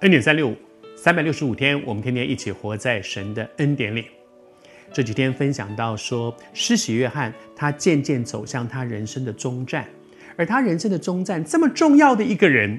[0.00, 0.54] 恩典三六五，
[0.94, 4.04] 三百六十五天，我们天天一起活在神的恩典里。
[4.92, 9.88] 这几天分享到说，施洗约翰他渐渐走向他人生的终站，
[10.36, 12.78] 而他人生的终站这么重要的一个人，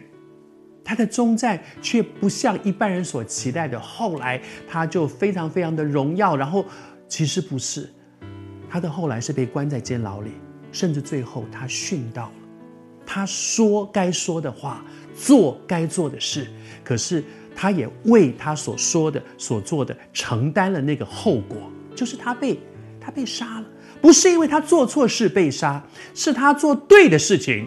[0.84, 6.64] 他的终站却不像一般人所期待的，后来他就非常非常的荣耀，然后
[7.08, 7.90] 其实不是，
[8.70, 10.34] 他的后来是被关在监牢里，
[10.72, 12.47] 甚至最后他殉道了。
[13.10, 14.84] 他说该说的话，
[15.16, 16.46] 做该做的事，
[16.84, 17.24] 可是
[17.56, 22.60] 他也为他所说的、所做的承担了那个后果，就是他被
[23.00, 23.66] 他被杀了，
[24.02, 25.82] 不是因为他做错事被杀，
[26.14, 27.66] 是他做对的事情。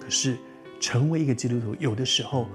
[0.00, 0.36] 可是
[0.80, 2.48] 成为一个基督徒，有的时候，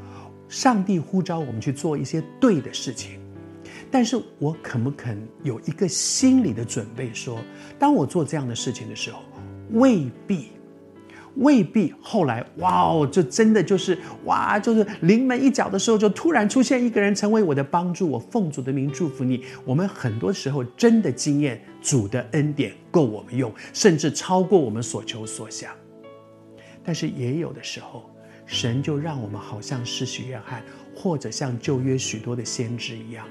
[0.50, 3.18] 上帝呼召我们去做一些对的事情，
[3.90, 7.40] 但是我肯不肯有一个心理的准备说，
[7.80, 9.20] 当我做这样的事情的时候，
[9.72, 10.50] 未必。
[11.36, 18.10] 未必后来哇哦，就真的就是哇，就是临门一脚的时候，就突然出现一个人成为我的帮助。
[18.10, 19.44] 我奉主的名祝福你。
[19.66, 25.72] 我们很多时候真的经验主的恩典够我们用，甚至超过我们所求所想。
[26.84, 28.10] 但是也有的时候，
[28.46, 30.64] 神就让我们好像施洗约翰，
[30.96, 33.28] 或者像旧约许多的先知一样，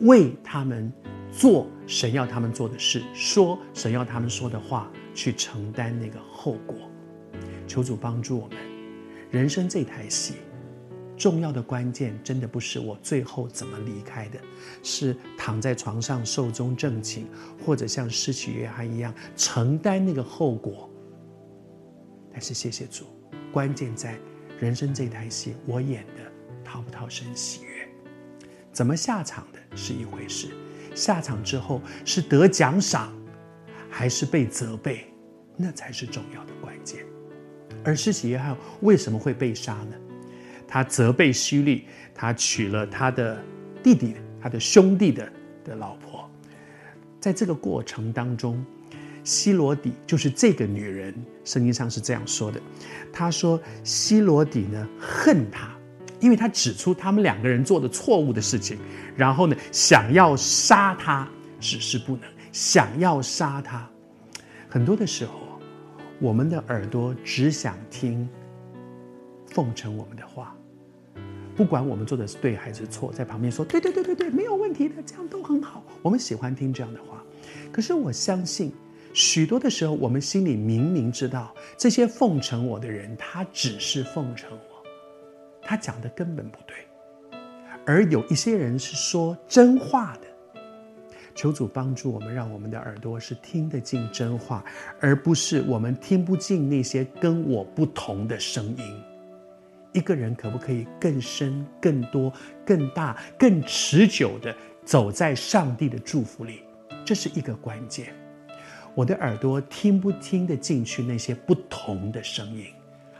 [0.00, 0.92] 为他们
[1.30, 6.76] 做神要他们做的事，说神要他们说的话，去承担那个后果。
[7.66, 8.56] 求主帮助我们，
[9.30, 10.34] 人生这台戏，
[11.16, 14.38] 重要的关键真的不是我最后怎么离开的，
[14.82, 17.24] 是躺在床上寿终正寝，
[17.64, 20.90] 或者像施洗约翰一样承担那个后果。
[22.32, 23.04] 但是谢谢主，
[23.50, 24.18] 关键在
[24.60, 26.30] 人生这台戏，我演的
[26.62, 27.88] 讨不讨神喜悦？
[28.72, 30.48] 怎么下场的是一回事，
[30.94, 33.10] 下场之后是得奖赏，
[33.88, 35.06] 还是被责备，
[35.56, 37.02] 那才是重要的关键。
[37.86, 39.96] 而施洗约翰为什么会被杀呢？
[40.66, 43.40] 他责备希律，他娶了他的
[43.80, 45.32] 弟弟、他的兄弟的
[45.64, 46.28] 的老婆。
[47.20, 48.60] 在这个过程当中，
[49.22, 51.14] 希罗底就是这个女人，
[51.44, 52.60] 圣经上是这样说的。
[53.12, 55.70] 他说希罗底呢恨他，
[56.18, 58.76] 因为他指出他们两个人做的错误的事情，
[59.16, 61.28] 然后呢想要杀他，
[61.60, 63.88] 只是不能，想要杀他。
[64.68, 65.45] 很多的时候。
[66.18, 68.28] 我们的耳朵只想听
[69.46, 70.56] 奉承我们的话，
[71.54, 75.84] 不管我们做的是对还是错，在旁边说对对对对对，没有问题的，这样都很好。
[76.02, 77.22] 我们喜欢听这样的话。
[77.70, 78.72] 可是我相信，
[79.12, 84.82] 许多的时候，我们心里明明知道，这些奉承我的人，他只是奉承我，
[85.62, 86.76] 他讲的根本不对。
[87.84, 90.25] 而有一些人是说真话的。
[91.36, 94.64] 求主帮助我们，让我们的耳朵是听得进真话，
[94.98, 99.02] 而不是我们听不进那些跟我不同的声音。
[99.92, 102.32] 一个人可不可以更深、更多、
[102.64, 104.54] 更大、更持久地
[104.84, 106.62] 走在上帝的祝福里？
[107.04, 108.12] 这是一个关键。
[108.94, 112.64] 我的耳朵听不听得进去那些不同的声音，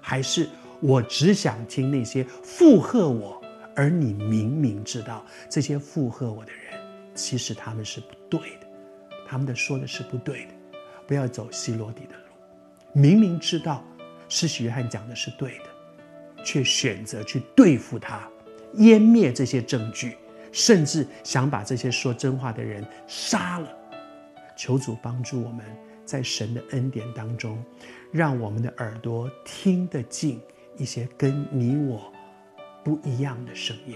[0.00, 0.48] 还是
[0.80, 3.40] 我只想听那些附和我，
[3.74, 6.65] 而你明明知道这些附和我的人。
[7.16, 8.66] 其实他们是不对的，
[9.26, 10.54] 他们的说的是不对的，
[11.06, 12.22] 不要走希罗底的路。
[12.92, 13.82] 明明知道
[14.28, 18.28] 施洗约翰讲的是对的，却选择去对付他，
[18.74, 20.16] 湮灭这些证据，
[20.52, 23.68] 甚至想把这些说真话的人杀了。
[24.56, 25.64] 求主帮助我们
[26.04, 27.62] 在神的恩典当中，
[28.10, 30.40] 让我们的耳朵听得进
[30.78, 32.12] 一些跟你我
[32.82, 33.94] 不一样的声音，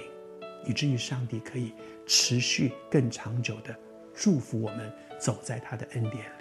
[0.71, 1.75] 以至于上帝可以。
[2.07, 3.73] 持续更长久的
[4.13, 6.40] 祝福我们，走在他的恩典。